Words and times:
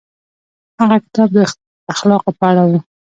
هغه 0.79 0.97
کتاب 1.03 1.29
د 1.35 1.39
اخلاقو 1.93 2.29
په 2.39 2.43
اړه 2.49 2.63
و. 2.69 2.71